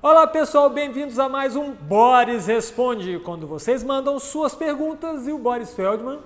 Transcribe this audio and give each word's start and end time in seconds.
Olá 0.00 0.28
pessoal, 0.28 0.70
bem-vindos 0.70 1.18
a 1.18 1.28
mais 1.28 1.56
um 1.56 1.72
Boris 1.72 2.46
Responde, 2.46 3.18
quando 3.18 3.48
vocês 3.48 3.82
mandam 3.82 4.16
suas 4.20 4.54
perguntas 4.54 5.26
e 5.26 5.32
o 5.32 5.38
Boris 5.38 5.74
Feldman 5.74 6.20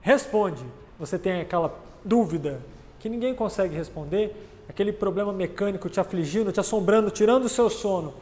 responde. 0.00 0.64
Você 0.98 1.16
tem 1.16 1.40
aquela 1.40 1.72
dúvida 2.04 2.60
que 2.98 3.08
ninguém 3.08 3.32
consegue 3.32 3.76
responder, 3.76 4.50
aquele 4.68 4.92
problema 4.92 5.32
mecânico 5.32 5.88
te 5.88 6.00
afligindo, 6.00 6.50
te 6.50 6.58
assombrando, 6.58 7.08
tirando 7.08 7.44
o 7.44 7.48
seu 7.48 7.70
sono 7.70 8.14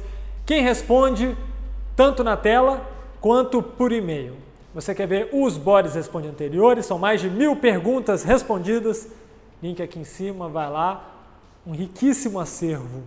quem 0.49 0.63
responde 0.63 1.37
tanto 1.99 2.23
na 2.23 2.37
tela 2.37 2.89
quanto 3.21 3.61
por 3.61 3.91
e-mail. 3.91 4.37
Você 4.73 4.95
quer 4.95 5.09
ver 5.09 5.31
os 5.33 5.57
Boris 5.57 5.97
Responde 5.97 6.29
anteriores? 6.29 6.87
São 6.87 6.97
mais 6.97 7.21
de 7.21 7.29
mil 7.29 7.57
perguntas 7.57 8.23
respondidas. 8.23 9.09
Link 9.61 9.83
aqui 9.83 9.99
em 9.99 10.05
cima, 10.05 10.49
vai 10.49 10.71
lá. 10.71 11.05
Um 11.67 11.73
riquíssimo 11.73 12.39
acervo 12.39 13.03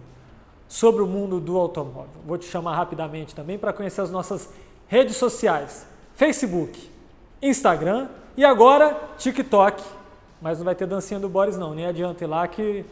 sobre 0.68 1.02
o 1.02 1.08
mundo 1.08 1.40
do 1.40 1.58
automóvel. 1.58 2.10
Vou 2.28 2.38
te 2.38 2.46
chamar 2.46 2.76
rapidamente 2.76 3.34
também 3.34 3.58
para 3.58 3.72
conhecer 3.72 4.02
as 4.02 4.12
nossas 4.12 4.50
redes 4.90 5.16
sociais: 5.16 5.88
Facebook, 6.14 6.92
Instagram 7.42 8.10
e 8.36 8.44
agora 8.44 9.00
TikTok. 9.18 9.82
Mas 10.42 10.58
não 10.58 10.66
vai 10.66 10.76
ter 10.76 10.86
dancinha 10.86 11.18
do 11.18 11.30
Boris, 11.30 11.58
não. 11.58 11.74
Nem 11.74 11.86
adianta 11.86 12.26
ir 12.26 12.28
lá 12.28 12.46
que 12.46 12.84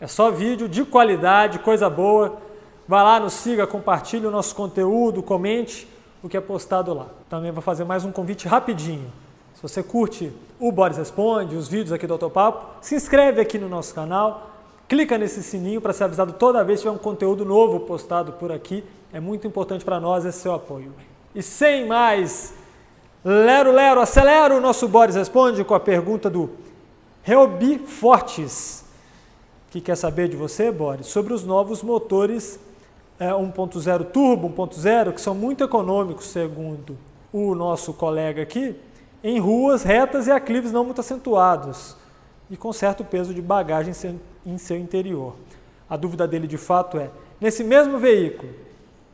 é 0.00 0.06
só 0.06 0.30
vídeo 0.30 0.68
de 0.68 0.84
qualidade, 0.84 1.58
coisa 1.58 1.90
boa 1.90 2.38
Vai 2.86 3.04
lá, 3.04 3.20
nos 3.20 3.34
siga, 3.34 3.66
compartilhe 3.66 4.26
o 4.26 4.30
nosso 4.30 4.54
conteúdo, 4.54 5.22
comente 5.22 5.86
o 6.22 6.28
que 6.28 6.36
é 6.36 6.40
postado 6.40 6.92
lá. 6.92 7.06
Também 7.28 7.52
vou 7.52 7.62
fazer 7.62 7.84
mais 7.84 8.04
um 8.04 8.10
convite 8.10 8.48
rapidinho. 8.48 9.10
Se 9.54 9.62
você 9.62 9.82
curte 9.82 10.32
o 10.58 10.72
Boris 10.72 10.96
Responde, 10.96 11.54
os 11.54 11.68
vídeos 11.68 11.92
aqui 11.92 12.06
do 12.06 12.14
Autopapo, 12.14 12.66
se 12.80 12.96
inscreve 12.96 13.40
aqui 13.40 13.58
no 13.58 13.68
nosso 13.68 13.94
canal, 13.94 14.50
clica 14.88 15.16
nesse 15.16 15.42
sininho 15.42 15.80
para 15.80 15.92
ser 15.92 16.04
avisado 16.04 16.32
toda 16.32 16.64
vez 16.64 16.80
que 16.80 16.82
tiver 16.82 16.94
um 16.94 16.98
conteúdo 16.98 17.44
novo 17.44 17.80
postado 17.80 18.32
por 18.32 18.50
aqui. 18.50 18.84
É 19.12 19.20
muito 19.20 19.46
importante 19.46 19.84
para 19.84 20.00
nós 20.00 20.24
esse 20.24 20.40
seu 20.40 20.52
apoio. 20.52 20.92
E 21.34 21.42
sem 21.42 21.86
mais, 21.86 22.52
lero, 23.24 23.70
lero, 23.70 24.00
acelera 24.00 24.56
o 24.56 24.60
nosso 24.60 24.88
Boris 24.88 25.14
Responde 25.14 25.62
com 25.62 25.74
a 25.74 25.80
pergunta 25.80 26.28
do 26.28 26.50
Reobi 27.22 27.78
Fortes, 27.78 28.84
que 29.70 29.80
quer 29.80 29.96
saber 29.96 30.28
de 30.28 30.36
você, 30.36 30.72
Boris, 30.72 31.06
sobre 31.06 31.32
os 31.32 31.44
novos 31.44 31.82
motores 31.82 32.58
é, 33.22 33.30
1.0 33.30 34.06
turbo, 34.06 34.50
1.0, 34.50 35.12
que 35.12 35.20
são 35.20 35.32
muito 35.32 35.62
econômicos, 35.62 36.26
segundo 36.26 36.98
o 37.32 37.54
nosso 37.54 37.92
colega 37.92 38.42
aqui, 38.42 38.74
em 39.22 39.38
ruas 39.38 39.84
retas 39.84 40.26
e 40.26 40.32
aclives 40.32 40.72
não 40.72 40.84
muito 40.84 41.00
acentuados 41.00 41.96
e 42.50 42.56
com 42.56 42.72
certo 42.72 43.04
peso 43.04 43.32
de 43.32 43.40
bagagem 43.40 43.94
em 44.44 44.58
seu 44.58 44.76
interior. 44.76 45.36
A 45.88 45.96
dúvida 45.96 46.26
dele 46.26 46.48
de 46.48 46.58
fato 46.58 46.98
é: 46.98 47.10
nesse 47.40 47.62
mesmo 47.62 47.96
veículo, 47.96 48.52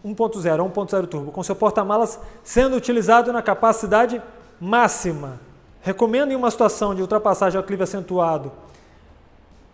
1.0 0.03 0.63
ou 0.63 0.71
1.0 0.71 1.07
turbo, 1.07 1.31
com 1.31 1.43
seu 1.43 1.55
porta-malas 1.55 2.19
sendo 2.43 2.77
utilizado 2.77 3.31
na 3.31 3.43
capacidade 3.43 4.23
máxima, 4.59 5.39
recomendo 5.83 6.33
em 6.33 6.37
uma 6.37 6.51
situação 6.51 6.95
de 6.95 7.03
ultrapassagem 7.03 7.59
ao 7.59 7.63
aclive 7.63 7.83
acentuado 7.83 8.51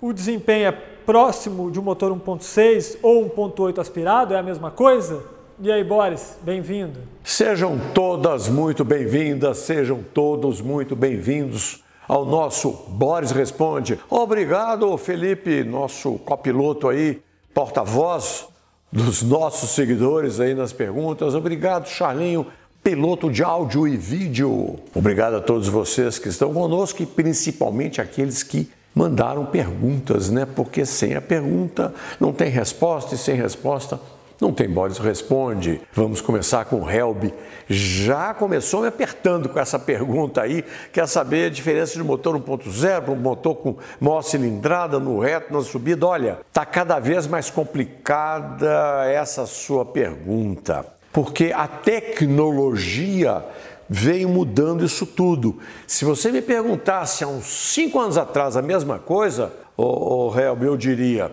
o 0.01 0.13
desempenho 0.13 0.69
é 0.69 0.73
próximo 0.73 1.71
de 1.71 1.79
um 1.79 1.83
motor 1.83 2.13
1.6 2.13 2.99
ou 3.03 3.29
1.8 3.31 3.79
aspirado? 3.79 4.35
É 4.35 4.39
a 4.39 4.43
mesma 4.43 4.71
coisa? 4.71 5.23
E 5.61 5.71
aí, 5.71 5.85
Boris, 5.85 6.37
bem-vindo. 6.43 7.01
Sejam 7.23 7.79
todas 7.95 8.49
muito 8.49 8.85
bem-vindas, 8.85 9.59
sejam 9.59 10.03
todos 10.13 10.61
muito 10.61 10.97
bem-vindos 10.97 11.85
ao 12.09 12.25
nosso 12.25 12.71
Boris 12.89 13.31
Responde. 13.31 13.99
Obrigado, 14.11 14.97
Felipe, 14.99 15.63
nosso 15.63 16.19
copiloto 16.19 16.89
aí, 16.89 17.23
porta-voz 17.55 18.49
dos 18.93 19.23
nossos 19.23 19.71
seguidores 19.71 20.41
aí 20.41 20.55
nas 20.55 20.73
perguntas. 20.73 21.35
Obrigado, 21.35 21.89
Charlinho, 21.89 22.47
piloto 22.83 23.31
de 23.31 23.43
áudio 23.43 23.89
e 23.89 23.97
vídeo. 23.97 24.79
Obrigado 24.95 25.37
a 25.37 25.41
todos 25.41 25.69
vocês 25.69 26.19
que 26.19 26.29
estão 26.29 26.53
conosco 26.53 27.03
e 27.03 27.07
principalmente 27.07 28.01
aqueles 28.01 28.43
que 28.43 28.71
mandaram 28.95 29.45
perguntas, 29.47 30.31
né? 30.31 30.47
Porque 30.47 30.87
sem 30.87 31.15
a 31.15 31.21
pergunta 31.21 31.93
não 32.21 32.33
tem 32.33 32.49
resposta 32.49 33.15
e 33.15 33.19
sem 33.19 33.35
resposta 33.35 33.99
não 34.41 34.53
tem 34.53 34.69
Boris 34.69 34.99
Responde. 34.99 35.81
Vamos 35.93 36.21
começar 36.21 36.65
com 36.65 36.83
o 36.83 36.91
Helb. 36.91 37.33
Já 37.69 38.35
começou 38.35 38.83
me 38.83 38.89
apertando 38.89 39.49
com 39.49 39.59
essa 39.59 39.79
pergunta 39.79 40.43
aí. 40.43 40.65
Quer 40.93 41.07
saber 41.07 41.47
a 41.47 41.51
diferença 41.51 41.95
de 41.95 42.03
motor 42.03 42.39
1.0 42.39 43.03
para 43.03 43.13
um 43.13 43.17
motor 43.17 43.55
com 43.57 43.77
maior 44.01 44.23
cilindrada 44.23 44.99
no 44.99 45.19
reto, 45.19 45.53
na 45.53 45.63
subida? 45.63 46.07
Olha, 46.07 46.41
está 46.49 46.67
cada 46.67 46.99
vez 46.99 47.27
mais 47.27 47.49
complicada 47.49 49.05
essa 49.07 49.47
sua 49.47 49.85
pergunta. 49.85 50.85
Porque 51.13 51.53
a 51.55 51.69
tecnologia 51.69 53.45
veio 53.89 54.29
mudando 54.29 54.85
isso 54.85 55.07
tudo. 55.07 55.59
Se 55.87 56.05
você 56.05 56.31
me 56.31 56.43
perguntasse 56.43 57.25
há 57.25 57.29
uns 57.29 57.47
cinco 57.47 58.01
anos 58.01 58.17
atrás 58.17 58.57
a 58.57 58.63
mesma 58.63 58.99
coisa, 58.99 59.53
o 59.77 60.29
oh, 60.29 60.39
Helb, 60.39 60.63
eu 60.65 60.77
diria, 60.77 61.31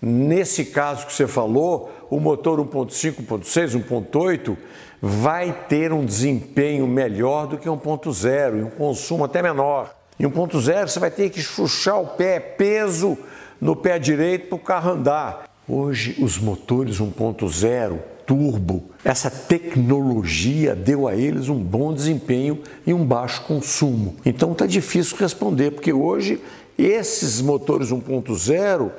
nesse 0.00 0.66
caso 0.66 1.06
que 1.06 1.12
você 1.12 1.26
falou, 1.26 1.90
o 2.10 2.18
motor 2.18 2.58
1.5, 2.60 3.26
1.6, 3.26 3.84
1.8 3.84 4.56
vai 5.00 5.52
ter 5.68 5.92
um 5.92 6.04
desempenho 6.04 6.86
melhor 6.86 7.46
do 7.46 7.58
que 7.58 7.68
1.0 7.68 8.58
e 8.58 8.62
um 8.62 8.70
consumo 8.70 9.24
até 9.24 9.42
menor. 9.42 9.94
Em 10.18 10.24
1.0 10.24 10.88
você 10.88 10.98
vai 10.98 11.10
ter 11.10 11.30
que 11.30 11.40
chuchar 11.40 12.00
o 12.00 12.06
pé, 12.06 12.40
peso 12.40 13.16
no 13.60 13.76
pé 13.76 13.98
direito 13.98 14.48
para 14.48 14.56
o 14.56 14.60
carro 14.60 14.90
andar. 14.90 15.48
Hoje 15.70 16.16
os 16.18 16.38
motores 16.38 16.98
1.0 16.98 17.98
turbo. 18.24 18.84
Essa 19.04 19.30
tecnologia 19.30 20.74
deu 20.74 21.06
a 21.06 21.14
eles 21.14 21.50
um 21.50 21.58
bom 21.58 21.92
desempenho 21.92 22.62
e 22.86 22.94
um 22.94 23.04
baixo 23.04 23.42
consumo. 23.42 24.16
Então 24.24 24.52
está 24.52 24.64
difícil 24.64 25.18
responder, 25.18 25.72
porque 25.72 25.92
hoje 25.92 26.40
esses 26.78 27.42
motores 27.42 27.90
1.0 27.90 28.90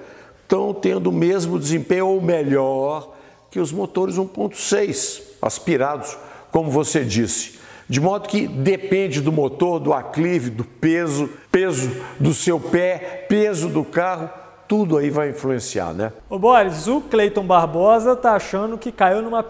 estão 0.43 0.71
tendo 0.71 1.09
o 1.09 1.13
mesmo 1.13 1.57
desempenho 1.57 2.05
ou 2.05 2.21
melhor 2.21 3.15
que 3.49 3.59
os 3.59 3.71
motores 3.71 4.15
1.6 4.17 5.21
aspirados, 5.41 6.15
como 6.51 6.69
você 6.69 7.03
disse. 7.03 7.57
De 7.87 7.99
modo 7.99 8.29
que 8.29 8.47
depende 8.47 9.21
do 9.21 9.31
motor, 9.31 9.79
do 9.79 9.91
aclive, 9.91 10.51
do 10.51 10.63
peso, 10.63 11.27
peso 11.51 11.89
do 12.19 12.31
seu 12.31 12.59
pé, 12.59 13.25
peso 13.27 13.67
do 13.67 13.83
carro, 13.83 14.29
tudo 14.69 14.99
aí 14.99 15.09
vai 15.09 15.31
influenciar, 15.31 15.95
né? 15.95 16.13
Ô 16.29 16.37
Boris, 16.37 16.87
o 16.87 17.01
Cleiton 17.01 17.43
Barbosa 17.43 18.15
tá 18.15 18.33
achando 18.33 18.77
que 18.77 18.91
caiu 18.91 19.19
numa 19.19 19.43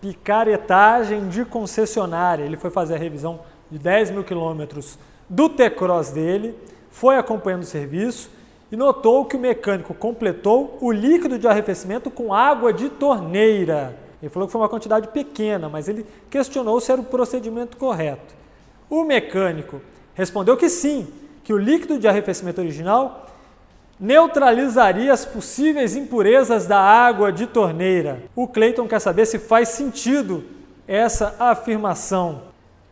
picaretagem 0.00 1.28
de 1.28 1.44
concessionária. 1.44 2.44
Ele 2.44 2.56
foi 2.56 2.70
fazer 2.70 2.94
a 2.94 2.98
revisão 2.98 3.40
de 3.68 3.80
10 3.80 4.12
mil 4.12 4.22
quilômetros 4.22 4.96
do 5.28 5.48
T-Cross 5.48 6.10
dele, 6.12 6.56
foi 6.88 7.16
acompanhando 7.16 7.62
o 7.62 7.66
serviço 7.66 8.30
e 8.70 8.76
notou 8.76 9.24
que 9.24 9.36
o 9.36 9.40
mecânico 9.40 9.92
completou 9.92 10.78
o 10.80 10.92
líquido 10.92 11.36
de 11.36 11.48
arrefecimento 11.48 12.08
com 12.08 12.32
água 12.32 12.72
de 12.72 12.88
torneira. 12.88 13.96
Ele 14.22 14.30
falou 14.30 14.46
que 14.46 14.52
foi 14.52 14.60
uma 14.60 14.68
quantidade 14.68 15.08
pequena, 15.08 15.68
mas 15.68 15.88
ele 15.88 16.06
questionou 16.30 16.80
se 16.80 16.92
era 16.92 17.00
o 17.00 17.04
procedimento 17.04 17.76
correto. 17.76 18.34
O 18.88 19.02
mecânico 19.02 19.80
respondeu 20.14 20.56
que 20.56 20.68
sim, 20.68 21.08
que 21.42 21.52
o 21.52 21.58
líquido 21.58 21.98
de 21.98 22.06
arrefecimento 22.06 22.60
original 22.60 23.26
neutralizaria 24.00 25.12
as 25.12 25.26
possíveis 25.26 25.94
impurezas 25.94 26.66
da 26.66 26.80
água 26.80 27.30
de 27.30 27.46
torneira. 27.46 28.22
O 28.34 28.48
Cleiton 28.48 28.88
quer 28.88 28.98
saber 28.98 29.26
se 29.26 29.38
faz 29.38 29.68
sentido 29.68 30.42
essa 30.88 31.36
afirmação. 31.38 32.42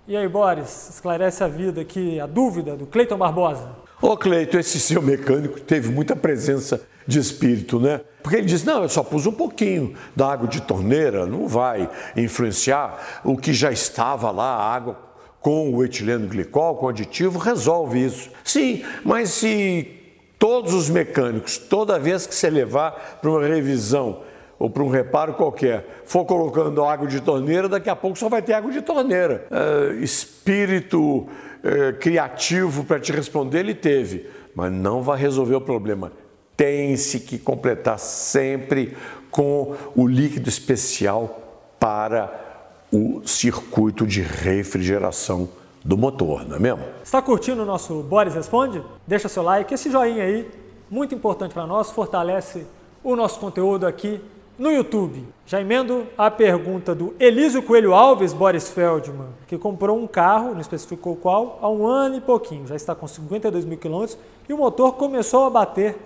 E 0.07 0.17
aí, 0.17 0.29
Boris, 0.29 0.91
esclarece 0.91 1.43
a 1.43 1.49
vida 1.49 1.81
aqui, 1.81 2.21
a 2.21 2.27
dúvida 2.27 2.77
do 2.77 2.87
Cleiton 2.87 3.17
Barbosa. 3.17 3.71
Ô 4.01 4.17
Cleiton, 4.17 4.59
esse 4.59 4.79
seu 4.79 5.03
mecânico 5.03 5.61
teve 5.61 5.91
muita 5.91 6.15
presença 6.15 6.81
de 7.07 7.19
espírito, 7.19 7.81
né? 7.81 8.03
Porque 8.23 8.37
ele 8.37 8.47
disse: 8.47 8.67
não, 8.67 8.83
eu 8.83 8.89
só 8.89 9.03
pus 9.03 9.27
um 9.27 9.33
pouquinho 9.33 9.95
da 10.15 10.31
água 10.31 10.47
de 10.47 10.63
torneira, 10.63 11.27
não 11.27 11.49
vai 11.49 11.91
influenciar 12.17 13.21
o 13.25 13.37
que 13.37 13.53
já 13.53 13.73
estava 13.73 14.31
lá, 14.31 14.55
a 14.55 14.75
água 14.75 15.09
com 15.41 15.75
o 15.75 15.85
etileno 15.85 16.29
glicol, 16.29 16.77
com 16.77 16.89
aditivo, 16.89 17.39
resolve 17.39 18.05
isso. 18.05 18.31
Sim, 18.45 18.85
mas 19.05 19.31
se 19.31 19.98
Todos 20.39 20.73
os 20.73 20.89
mecânicos, 20.89 21.59
toda 21.59 21.99
vez 21.99 22.27
que 22.27 22.35
você 22.35 22.49
levar 22.49 23.19
para 23.21 23.31
uma 23.31 23.45
revisão 23.45 24.23
ou 24.59 24.71
para 24.71 24.83
um 24.83 24.89
reparo 24.89 25.35
qualquer, 25.35 26.03
for 26.05 26.25
colocando 26.25 26.85
água 26.85 27.07
de 27.07 27.21
torneira, 27.21 27.69
daqui 27.69 27.91
a 27.91 27.97
pouco 27.97 28.19
só 28.19 28.29
vai 28.29 28.43
ter 28.43 28.53
água 28.53 28.71
de 28.71 28.81
torneira. 28.81 29.47
É, 29.51 29.95
espírito 30.03 31.27
é, 31.63 31.93
criativo 31.93 32.85
para 32.85 33.01
te 33.01 33.13
responder, 33.13 33.61
ele 33.61 33.75
teve, 33.75 34.27
mas 34.55 34.73
não 34.73 35.03
vai 35.03 35.19
resolver 35.19 35.57
o 35.57 35.61
problema. 35.61 36.13
Tem-se 36.57 37.21
que 37.21 37.39
completar 37.39 37.99
sempre 37.99 38.97
com 39.31 39.75
o 39.95 40.07
líquido 40.07 40.49
especial 40.49 41.75
para 41.79 42.33
o 42.93 43.23
circuito 43.27 44.07
de 44.07 44.23
refrigeração 44.23 45.49
do 45.85 45.97
motor, 45.97 46.47
não 46.47 46.57
é 46.57 46.59
mesmo? 46.59 46.85
Está 47.03 47.23
curtindo 47.23 47.63
o 47.63 47.67
nosso 47.67 48.03
Boris 48.03 48.35
Responde? 48.35 48.83
Deixa 49.07 49.29
seu 49.29 49.43
like, 49.43 49.73
esse 49.73 49.91
joinha 49.91 50.25
aí, 50.25 50.51
muito 50.91 51.15
importante 51.15 51.55
para 51.55 51.67
nós, 51.67 51.91
fortalece 51.91 52.67
o 53.03 53.15
nosso 53.15 53.39
conteúdo 53.39 53.87
aqui 53.87 54.21
no 54.59 54.71
YouTube. 54.71 55.25
Já 55.47 55.61
emendo 55.61 56.07
a 56.17 56.31
pergunta 56.31 56.95
do 56.95 57.15
Elísio 57.19 57.63
Coelho 57.63 57.95
Alves 57.95 58.33
Boris 58.33 58.69
Feldman, 58.69 59.29
que 59.47 59.57
comprou 59.57 59.97
um 59.97 60.07
carro, 60.07 60.53
não 60.53 60.61
especificou 60.61 61.15
qual, 61.15 61.59
há 61.63 61.71
um 61.71 61.87
ano 61.87 62.17
e 62.17 62.21
pouquinho, 62.21 62.67
já 62.67 62.75
está 62.75 62.95
com 62.95 63.07
52 63.07 63.65
mil 63.65 63.79
quilômetros 63.79 64.19
e 64.49 64.53
o 64.53 64.59
motor 64.59 64.95
começou 64.95 65.45
a 65.45 65.51
bater. 65.51 65.97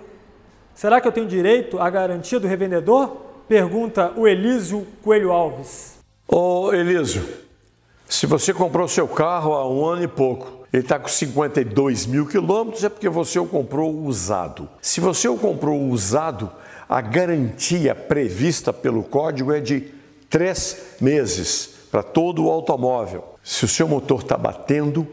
Será 0.75 1.01
que 1.01 1.07
eu 1.07 1.11
tenho 1.11 1.27
direito 1.27 1.79
à 1.79 1.89
garantia 1.89 2.39
do 2.39 2.47
revendedor? 2.47 3.17
Pergunta 3.47 4.13
o 4.15 4.27
Elísio 4.27 4.87
Coelho 5.03 5.31
Alves. 5.31 5.97
Ô 6.27 6.73
Elísio, 6.73 7.42
se 8.13 8.27
você 8.27 8.53
comprou 8.53 8.87
seu 8.87 9.07
carro 9.07 9.53
há 9.53 9.67
um 9.67 9.83
ano 9.83 10.03
e 10.03 10.07
pouco, 10.07 10.67
ele 10.71 10.83
está 10.83 10.99
com 10.99 11.07
52 11.07 12.05
mil 12.05 12.27
quilômetros, 12.27 12.83
é 12.83 12.89
porque 12.89 13.09
você 13.09 13.39
o 13.39 13.45
comprou 13.47 13.91
usado. 13.91 14.69
Se 14.79 15.01
você 15.01 15.27
o 15.27 15.35
comprou 15.35 15.81
usado, 15.81 16.51
a 16.87 17.01
garantia 17.01 17.95
prevista 17.95 18.71
pelo 18.71 19.01
código 19.01 19.51
é 19.51 19.59
de 19.59 19.91
três 20.29 20.95
meses 21.01 21.87
para 21.89 22.03
todo 22.03 22.45
o 22.45 22.51
automóvel. 22.51 23.33
Se 23.41 23.65
o 23.65 23.67
seu 23.67 23.87
motor 23.87 24.19
está 24.19 24.37
batendo, 24.37 25.07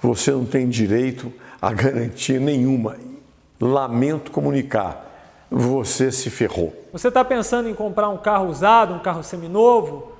você 0.00 0.30
não 0.30 0.44
tem 0.44 0.68
direito 0.68 1.32
a 1.60 1.72
garantia 1.72 2.38
nenhuma. 2.38 2.96
Lamento 3.60 4.30
comunicar, 4.30 5.44
você 5.50 6.12
se 6.12 6.30
ferrou. 6.30 6.72
Você 6.92 7.08
está 7.08 7.24
pensando 7.24 7.68
em 7.68 7.74
comprar 7.74 8.08
um 8.08 8.18
carro 8.18 8.46
usado, 8.46 8.94
um 8.94 9.00
carro 9.00 9.24
seminovo? 9.24 10.12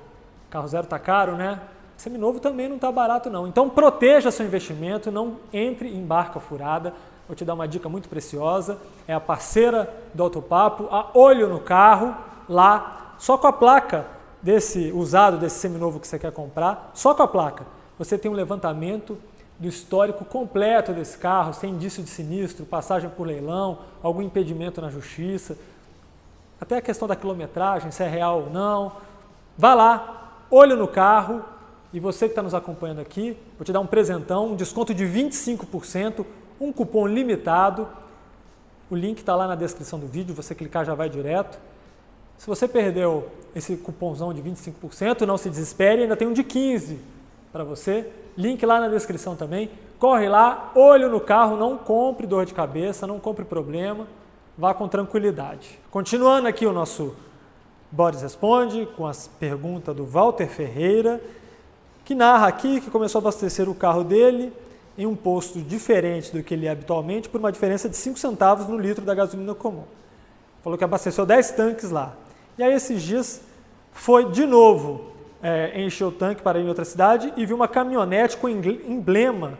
Carro 0.49 0.67
zero 0.67 0.83
está 0.83 0.99
caro, 0.99 1.37
né? 1.37 1.61
Seminovo 1.97 2.39
também 2.39 2.69
não 2.69 2.75
está 2.75 2.91
barato 2.91 3.29
não. 3.29 3.47
Então 3.47 3.67
proteja 3.67 4.29
seu 4.29 4.45
investimento, 4.45 5.11
não 5.11 5.37
entre 5.51 5.89
em 5.89 6.05
barca 6.05 6.39
furada. 6.39 6.93
Vou 7.27 7.35
te 7.35 7.43
dar 7.43 7.55
uma 7.55 7.67
dica 7.67 7.89
muito 7.89 8.07
preciosa. 8.07 8.77
É 9.07 9.13
a 9.13 9.19
parceira 9.19 9.91
do 10.13 10.23
Autopapo, 10.23 10.87
a 10.91 11.09
Olho 11.13 11.49
no 11.49 11.59
Carro, 11.59 12.15
lá, 12.47 13.15
só 13.17 13.37
com 13.37 13.47
a 13.47 13.53
placa 13.53 14.05
desse 14.41 14.91
usado, 14.91 15.37
desse 15.37 15.59
seminovo 15.59 15.99
que 15.99 16.07
você 16.07 16.19
quer 16.19 16.31
comprar, 16.31 16.91
só 16.93 17.13
com 17.13 17.23
a 17.23 17.27
placa. 17.27 17.65
Você 17.97 18.17
tem 18.17 18.29
um 18.29 18.35
levantamento 18.35 19.17
do 19.59 19.67
histórico 19.67 20.23
completo 20.23 20.93
desse 20.93 21.17
carro, 21.17 21.53
sem 21.53 21.71
indício 21.71 22.03
de 22.03 22.09
sinistro, 22.09 22.65
passagem 22.65 23.09
por 23.09 23.25
leilão, 23.25 23.79
algum 24.03 24.21
impedimento 24.21 24.79
na 24.79 24.89
justiça, 24.89 25.57
até 26.61 26.77
a 26.77 26.81
questão 26.81 27.07
da 27.07 27.15
quilometragem, 27.15 27.91
se 27.91 28.03
é 28.03 28.07
real 28.07 28.43
ou 28.43 28.49
não. 28.51 28.91
Vá 29.57 29.73
lá, 29.73 30.43
olho 30.51 30.75
no 30.75 30.87
carro, 30.87 31.43
e 31.93 31.99
você 31.99 32.25
que 32.25 32.33
está 32.33 32.43
nos 32.43 32.53
acompanhando 32.53 32.99
aqui, 32.99 33.37
vou 33.57 33.63
te 33.63 33.71
dar 33.71 33.79
um 33.79 33.87
presentão, 33.87 34.47
um 34.47 34.55
desconto 34.55 34.93
de 34.93 35.05
25%, 35.05 36.25
um 36.59 36.71
cupom 36.73 37.07
limitado. 37.07 37.87
O 38.89 38.95
link 38.95 39.19
está 39.19 39.35
lá 39.35 39.47
na 39.47 39.55
descrição 39.55 39.97
do 39.97 40.07
vídeo, 40.07 40.35
você 40.35 40.53
clicar 40.53 40.85
já 40.85 40.93
vai 40.93 41.09
direto. 41.09 41.57
Se 42.37 42.45
você 42.45 42.67
perdeu 42.67 43.27
esse 43.55 43.75
cupomzão 43.77 44.33
de 44.33 44.41
25%, 44.41 45.21
não 45.21 45.37
se 45.37 45.49
desespere, 45.49 46.03
ainda 46.03 46.15
tem 46.15 46.27
um 46.27 46.33
de 46.33 46.43
15% 46.43 46.97
para 47.51 47.63
você. 47.63 48.09
Link 48.37 48.63
lá 48.65 48.79
na 48.79 48.89
descrição 48.89 49.35
também. 49.35 49.71
Corre 49.97 50.29
lá, 50.29 50.71
olho 50.75 51.09
no 51.09 51.19
carro, 51.19 51.57
não 51.57 51.77
compre 51.77 52.27
dor 52.27 52.45
de 52.45 52.53
cabeça, 52.53 53.07
não 53.07 53.19
compre 53.19 53.43
problema, 53.43 54.05
vá 54.55 54.73
com 54.73 54.87
tranquilidade. 54.87 55.79
Continuando 55.89 56.47
aqui 56.47 56.67
o 56.67 56.73
nosso 56.73 57.15
Boris 57.91 58.21
Responde, 58.21 58.87
com 58.97 59.07
as 59.07 59.27
perguntas 59.27 59.95
do 59.95 60.05
Walter 60.05 60.47
Ferreira 60.47 61.19
que 62.07 62.15
narra 62.15 62.47
aqui 62.47 62.79
que 62.79 62.89
começou 62.89 63.19
a 63.19 63.21
abastecer 63.21 63.67
o 63.67 63.75
carro 63.75 64.01
dele 64.01 64.53
em 64.97 65.05
um 65.05 65.13
posto 65.13 65.59
diferente 65.59 66.31
do 66.31 66.41
que 66.41 66.53
ele 66.53 66.65
é 66.65 66.69
habitualmente, 66.69 67.27
por 67.27 67.37
uma 67.37 67.51
diferença 67.51 67.89
de 67.89 67.97
5 67.97 68.17
centavos 68.17 68.65
no 68.65 68.77
litro 68.77 69.03
da 69.03 69.13
gasolina 69.13 69.53
comum. 69.53 69.83
Falou 70.63 70.77
que 70.77 70.85
abasteceu 70.85 71.25
10 71.25 71.51
tanques 71.51 71.91
lá. 71.91 72.15
E 72.57 72.63
aí, 72.63 72.73
esses 72.73 73.03
dias, 73.03 73.41
foi 73.91 74.31
de 74.31 74.45
novo 74.45 75.11
é, 75.43 75.81
encher 75.81 76.05
o 76.05 76.11
tanque 76.11 76.41
para 76.41 76.57
ir 76.57 76.63
em 76.63 76.69
outra 76.69 76.85
cidade 76.85 77.33
e 77.35 77.45
viu 77.45 77.57
uma 77.57 77.67
caminhonete 77.67 78.37
com 78.37 78.47
emblema 78.47 79.59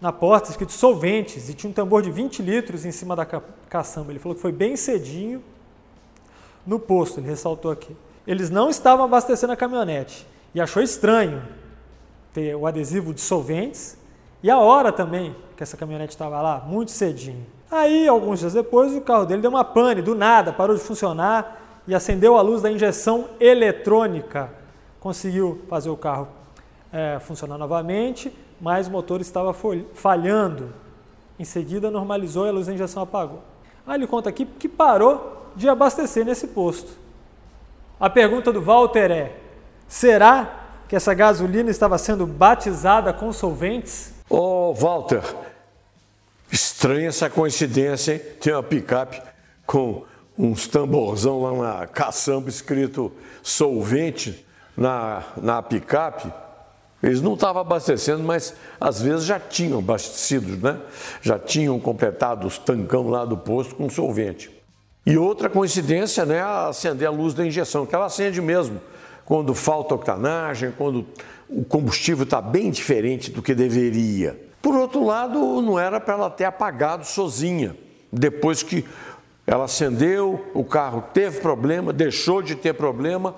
na 0.00 0.10
porta, 0.10 0.48
escrito 0.48 0.72
solventes, 0.72 1.50
e 1.50 1.54
tinha 1.54 1.68
um 1.68 1.74
tambor 1.74 2.00
de 2.00 2.10
20 2.10 2.40
litros 2.40 2.86
em 2.86 2.90
cima 2.90 3.14
da 3.14 3.26
ca 3.26 3.42
caçamba. 3.68 4.12
Ele 4.12 4.18
falou 4.18 4.34
que 4.34 4.40
foi 4.40 4.50
bem 4.50 4.76
cedinho 4.76 5.44
no 6.66 6.78
posto, 6.78 7.20
ele 7.20 7.28
ressaltou 7.28 7.70
aqui. 7.70 7.94
Eles 8.26 8.48
não 8.48 8.70
estavam 8.70 9.04
abastecendo 9.04 9.52
a 9.52 9.56
caminhonete 9.56 10.26
e 10.54 10.60
achou 10.60 10.82
estranho, 10.82 11.42
ter 12.32 12.54
o 12.54 12.66
adesivo 12.66 13.12
de 13.12 13.20
solventes 13.20 13.96
e 14.42 14.50
a 14.50 14.58
hora 14.58 14.90
também 14.90 15.36
que 15.56 15.62
essa 15.62 15.76
caminhonete 15.76 16.12
estava 16.12 16.40
lá, 16.40 16.64
muito 16.66 16.90
cedinho. 16.90 17.46
Aí, 17.70 18.08
alguns 18.08 18.40
dias 18.40 18.52
depois, 18.52 18.94
o 18.94 19.00
carro 19.00 19.24
dele 19.24 19.40
deu 19.40 19.50
uma 19.50 19.64
pane, 19.64 20.02
do 20.02 20.14
nada, 20.14 20.52
parou 20.52 20.76
de 20.76 20.82
funcionar 20.82 21.82
e 21.86 21.94
acendeu 21.94 22.36
a 22.36 22.42
luz 22.42 22.60
da 22.60 22.70
injeção 22.70 23.28
eletrônica. 23.40 24.50
Conseguiu 25.00 25.62
fazer 25.68 25.90
o 25.90 25.96
carro 25.96 26.28
é, 26.92 27.18
funcionar 27.20 27.56
novamente, 27.56 28.36
mas 28.60 28.88
o 28.88 28.90
motor 28.90 29.20
estava 29.20 29.54
falhando. 29.94 30.72
Em 31.38 31.44
seguida, 31.44 31.90
normalizou 31.90 32.46
e 32.46 32.48
a 32.50 32.52
luz 32.52 32.66
da 32.66 32.74
injeção 32.74 33.02
apagou. 33.02 33.42
Aí 33.86 33.96
ele 33.96 34.06
conta 34.06 34.28
aqui 34.28 34.44
que 34.44 34.68
parou 34.68 35.50
de 35.56 35.68
abastecer 35.68 36.24
nesse 36.24 36.48
posto. 36.48 36.92
A 37.98 38.10
pergunta 38.10 38.52
do 38.52 38.60
Walter 38.60 39.10
é: 39.10 39.36
será 39.88 40.61
que 40.92 40.96
essa 40.96 41.14
gasolina 41.14 41.70
estava 41.70 41.96
sendo 41.96 42.26
batizada 42.26 43.14
com 43.14 43.32
solventes? 43.32 44.12
Ô, 44.28 44.36
oh, 44.36 44.74
Walter, 44.74 45.22
estranha 46.52 47.08
essa 47.08 47.30
coincidência, 47.30 48.12
hein? 48.12 48.20
Tem 48.38 48.52
uma 48.52 48.62
picape 48.62 49.22
com 49.64 50.04
uns 50.38 50.66
tamborzão 50.66 51.40
lá 51.40 51.78
na 51.78 51.86
caçamba 51.86 52.50
escrito 52.50 53.10
solvente 53.42 54.44
na, 54.76 55.22
na 55.38 55.62
picape. 55.62 56.30
Eles 57.02 57.22
não 57.22 57.32
estavam 57.32 57.62
abastecendo, 57.62 58.22
mas 58.22 58.54
às 58.78 59.00
vezes 59.00 59.24
já 59.24 59.40
tinham 59.40 59.78
abastecido, 59.78 60.58
né? 60.58 60.78
Já 61.22 61.38
tinham 61.38 61.80
completado 61.80 62.46
os 62.46 62.58
tancão 62.58 63.08
lá 63.08 63.24
do 63.24 63.38
posto 63.38 63.76
com 63.76 63.88
solvente. 63.88 64.50
E 65.06 65.16
outra 65.16 65.48
coincidência, 65.48 66.26
né? 66.26 66.42
Acender 66.42 67.08
a 67.08 67.10
luz 67.10 67.32
da 67.32 67.46
injeção, 67.46 67.86
que 67.86 67.94
ela 67.94 68.04
acende 68.04 68.42
mesmo 68.42 68.78
quando 69.24 69.54
falta 69.54 69.94
octanagem, 69.94 70.72
quando 70.76 71.06
o 71.48 71.64
combustível 71.64 72.24
está 72.24 72.40
bem 72.40 72.70
diferente 72.70 73.30
do 73.30 73.42
que 73.42 73.54
deveria. 73.54 74.38
Por 74.60 74.74
outro 74.74 75.04
lado, 75.04 75.60
não 75.60 75.78
era 75.78 76.00
para 76.00 76.14
ela 76.14 76.30
ter 76.30 76.44
apagado 76.44 77.04
sozinha. 77.04 77.76
Depois 78.12 78.62
que 78.62 78.84
ela 79.46 79.64
acendeu, 79.64 80.44
o 80.54 80.64
carro 80.64 81.04
teve 81.12 81.40
problema, 81.40 81.92
deixou 81.92 82.40
de 82.40 82.54
ter 82.54 82.74
problema, 82.74 83.34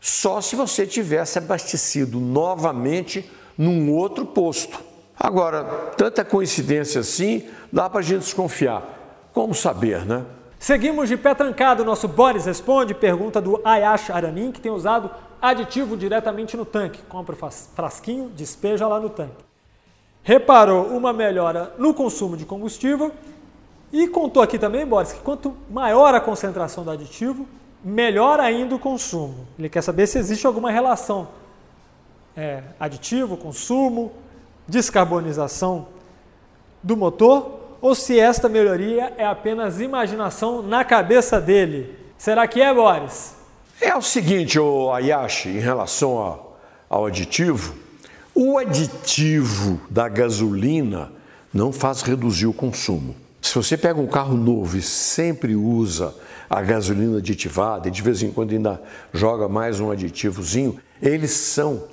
só 0.00 0.40
se 0.40 0.56
você 0.56 0.86
tivesse 0.86 1.38
abastecido 1.38 2.18
novamente 2.20 3.30
num 3.58 3.92
outro 3.92 4.24
posto. 4.24 4.80
Agora, 5.18 5.64
tanta 5.96 6.24
coincidência 6.24 7.00
assim, 7.00 7.46
dá 7.70 7.90
para 7.90 8.00
a 8.00 8.02
gente 8.02 8.20
desconfiar. 8.20 9.28
Como 9.32 9.54
saber, 9.54 10.06
né? 10.06 10.24
Seguimos 10.60 11.08
de 11.08 11.16
pé 11.16 11.34
trancado. 11.34 11.86
Nosso 11.86 12.06
Boris 12.06 12.44
responde 12.44 12.92
pergunta 12.92 13.40
do 13.40 13.62
Ayash 13.64 14.10
Aranin, 14.10 14.52
que 14.52 14.60
tem 14.60 14.70
usado 14.70 15.10
aditivo 15.40 15.96
diretamente 15.96 16.54
no 16.54 16.66
tanque. 16.66 17.00
Compra 17.08 17.34
o 17.34 17.50
frasquinho, 17.74 18.28
despeja 18.28 18.86
lá 18.86 19.00
no 19.00 19.08
tanque. 19.08 19.42
Reparou 20.22 20.88
uma 20.88 21.14
melhora 21.14 21.74
no 21.78 21.94
consumo 21.94 22.36
de 22.36 22.44
combustível 22.44 23.10
e 23.90 24.06
contou 24.06 24.42
aqui 24.42 24.58
também, 24.58 24.84
Boris, 24.84 25.14
que 25.14 25.20
quanto 25.20 25.56
maior 25.70 26.14
a 26.14 26.20
concentração 26.20 26.84
do 26.84 26.90
aditivo, 26.90 27.48
melhor 27.82 28.38
ainda 28.38 28.74
o 28.74 28.78
consumo. 28.78 29.46
Ele 29.58 29.70
quer 29.70 29.80
saber 29.80 30.06
se 30.06 30.18
existe 30.18 30.46
alguma 30.46 30.70
relação 30.70 31.28
é, 32.36 32.64
aditivo, 32.78 33.34
consumo, 33.34 34.12
descarbonização 34.68 35.88
do 36.82 36.98
motor 36.98 37.59
ou 37.80 37.94
se 37.94 38.18
esta 38.18 38.48
melhoria 38.48 39.12
é 39.16 39.24
apenas 39.24 39.80
imaginação 39.80 40.62
na 40.62 40.84
cabeça 40.84 41.40
dele. 41.40 41.96
Será 42.18 42.46
que 42.46 42.60
é, 42.60 42.72
Boris? 42.72 43.34
É 43.80 43.96
o 43.96 44.02
seguinte, 44.02 44.58
o 44.58 44.92
Ayashi, 44.92 45.48
em 45.48 45.58
relação 45.58 46.18
ao, 46.18 46.60
ao 46.88 47.06
aditivo, 47.06 47.74
o 48.34 48.58
aditivo 48.58 49.80
da 49.88 50.08
gasolina 50.08 51.10
não 51.52 51.72
faz 51.72 52.02
reduzir 52.02 52.46
o 52.46 52.52
consumo. 52.52 53.16
Se 53.40 53.54
você 53.54 53.76
pega 53.76 53.98
um 53.98 54.06
carro 54.06 54.36
novo 54.36 54.76
e 54.76 54.82
sempre 54.82 55.56
usa 55.56 56.14
a 56.48 56.60
gasolina 56.60 57.18
aditivada 57.18 57.88
e 57.88 57.90
de 57.90 58.02
vez 58.02 58.22
em 58.22 58.30
quando 58.30 58.52
ainda 58.52 58.82
joga 59.14 59.48
mais 59.48 59.80
um 59.80 59.90
aditivozinho, 59.90 60.78
eles 61.00 61.30
são 61.30 61.84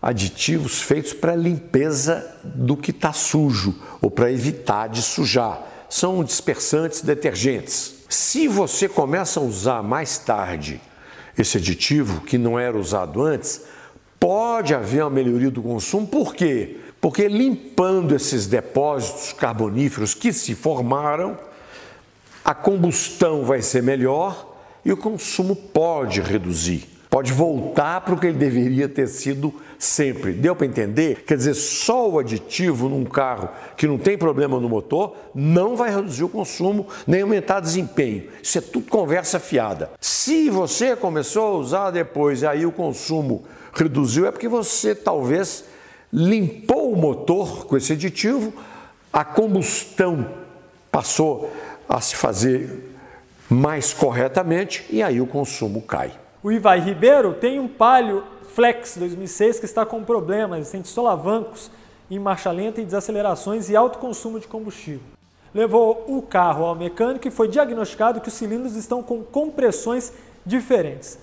aditivos 0.00 0.80
feitos 0.80 1.12
para 1.12 1.34
limpeza 1.34 2.24
do 2.44 2.76
que 2.76 2.90
está 2.90 3.12
sujo 3.12 3.74
ou 4.00 4.10
para 4.10 4.30
evitar 4.30 4.88
de 4.88 5.02
sujar. 5.02 5.60
São 5.88 6.22
dispersantes 6.22 7.02
detergentes. 7.02 7.94
Se 8.08 8.46
você 8.48 8.88
começa 8.88 9.40
a 9.40 9.42
usar 9.42 9.82
mais 9.82 10.18
tarde 10.18 10.80
esse 11.36 11.56
aditivo, 11.56 12.22
que 12.22 12.36
não 12.36 12.58
era 12.58 12.76
usado 12.76 13.22
antes, 13.22 13.62
Pode 14.18 14.74
haver 14.74 15.02
uma 15.02 15.10
melhoria 15.10 15.50
do 15.50 15.62
consumo, 15.62 16.06
por 16.06 16.34
quê? 16.34 16.76
Porque 17.00 17.28
limpando 17.28 18.14
esses 18.14 18.46
depósitos 18.46 19.32
carboníferos 19.32 20.12
que 20.12 20.32
se 20.32 20.56
formaram, 20.56 21.38
a 22.44 22.52
combustão 22.52 23.44
vai 23.44 23.62
ser 23.62 23.82
melhor 23.82 24.56
e 24.84 24.92
o 24.92 24.96
consumo 24.96 25.54
pode 25.54 26.20
reduzir, 26.20 26.88
pode 27.08 27.32
voltar 27.32 28.00
para 28.00 28.14
o 28.14 28.18
que 28.18 28.26
ele 28.26 28.38
deveria 28.38 28.88
ter 28.88 29.06
sido 29.06 29.54
sempre. 29.78 30.32
Deu 30.32 30.56
para 30.56 30.66
entender? 30.66 31.22
Quer 31.24 31.36
dizer, 31.36 31.54
só 31.54 32.08
o 32.10 32.18
aditivo 32.18 32.88
num 32.88 33.04
carro 33.04 33.48
que 33.76 33.86
não 33.86 33.96
tem 33.96 34.18
problema 34.18 34.58
no 34.58 34.68
motor 34.68 35.16
não 35.34 35.76
vai 35.76 35.94
reduzir 35.94 36.24
o 36.24 36.28
consumo 36.28 36.88
nem 37.06 37.22
aumentar 37.22 37.60
desempenho. 37.60 38.24
Isso 38.42 38.58
é 38.58 38.60
tudo 38.60 38.90
conversa 38.90 39.38
fiada. 39.38 39.90
Se 40.00 40.50
você 40.50 40.96
começou 40.96 41.46
a 41.46 41.58
usar 41.58 41.90
depois 41.90 42.42
e 42.42 42.46
aí 42.46 42.66
o 42.66 42.72
consumo 42.72 43.44
reduziu, 43.72 44.26
é 44.26 44.32
porque 44.32 44.48
você 44.48 44.94
talvez 44.94 45.64
limpou 46.12 46.92
o 46.92 46.96
motor 46.96 47.66
com 47.66 47.76
esse 47.76 47.92
aditivo, 47.92 48.52
a 49.12 49.24
combustão 49.24 50.28
passou 50.90 51.52
a 51.88 52.00
se 52.00 52.16
fazer 52.16 52.94
mais 53.48 53.92
corretamente 53.92 54.84
e 54.90 55.02
aí 55.02 55.20
o 55.20 55.26
consumo 55.26 55.80
cai. 55.82 56.12
O 56.48 56.50
Ivar 56.50 56.76
Ribeiro 56.76 57.34
tem 57.34 57.60
um 57.60 57.68
Palio 57.68 58.24
Flex 58.54 58.96
2006 58.96 59.60
que 59.60 59.66
está 59.66 59.84
com 59.84 60.02
problemas, 60.02 60.66
sente 60.68 60.88
solavancos 60.88 61.70
em 62.10 62.18
marcha 62.18 62.50
lenta 62.50 62.80
e 62.80 62.86
desacelerações 62.86 63.68
e 63.68 63.76
alto 63.76 63.98
consumo 63.98 64.40
de 64.40 64.48
combustível. 64.48 65.02
Levou 65.52 66.06
o 66.08 66.22
carro 66.22 66.64
ao 66.64 66.74
mecânico 66.74 67.28
e 67.28 67.30
foi 67.30 67.48
diagnosticado 67.48 68.22
que 68.22 68.28
os 68.28 68.34
cilindros 68.34 68.76
estão 68.76 69.02
com 69.02 69.22
compressões 69.22 70.10
diferentes. 70.46 71.18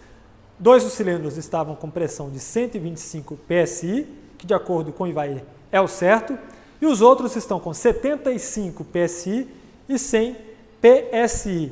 Dois 0.59 0.83
dos 0.83 0.93
cilindros 0.93 1.37
estavam 1.37 1.73
com 1.75 1.89
pressão 1.89 2.29
de 2.29 2.39
125 2.39 3.35
PSI, 3.47 4.07
que 4.37 4.45
de 4.45 4.53
acordo 4.53 4.93
com 4.93 5.05
o 5.05 5.07
Ivair 5.07 5.43
é 5.71 5.81
o 5.81 5.87
certo, 5.87 6.37
e 6.79 6.85
os 6.85 7.01
outros 7.01 7.35
estão 7.35 7.59
com 7.59 7.73
75 7.73 8.85
PSI 8.85 9.47
e 9.89 9.97
100 9.97 10.37
PSI. 10.79 11.71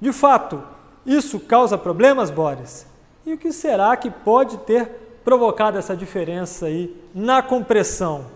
De 0.00 0.14
fato, 0.14 0.79
isso 1.04 1.40
causa 1.40 1.78
problemas, 1.78 2.30
Boris? 2.30 2.86
E 3.26 3.32
o 3.32 3.38
que 3.38 3.52
será 3.52 3.96
que 3.96 4.10
pode 4.10 4.58
ter 4.58 4.88
provocado 5.24 5.78
essa 5.78 5.96
diferença 5.96 6.66
aí 6.66 6.94
na 7.14 7.42
compressão? 7.42 8.26